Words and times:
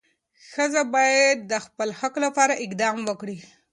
ښځه 0.49 0.81
باید 0.95 1.37
د 1.51 1.53
خپل 1.65 1.89
حق 1.99 2.15
لپاره 2.25 2.53
اقدام 2.65 2.97
وکړي. 3.09 3.37